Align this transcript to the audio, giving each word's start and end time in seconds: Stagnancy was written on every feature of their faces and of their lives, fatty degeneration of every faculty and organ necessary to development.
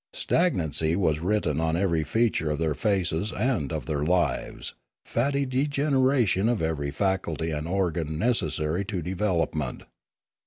Stagnancy 0.13 0.95
was 0.95 1.19
written 1.19 1.59
on 1.59 1.75
every 1.77 2.03
feature 2.03 2.49
of 2.49 2.57
their 2.57 2.73
faces 2.73 3.31
and 3.31 3.71
of 3.71 3.85
their 3.85 4.03
lives, 4.03 4.73
fatty 5.05 5.45
degeneration 5.45 6.49
of 6.49 6.59
every 6.59 6.89
faculty 6.89 7.51
and 7.51 7.67
organ 7.67 8.17
necessary 8.17 8.83
to 8.85 9.03
development. 9.03 9.83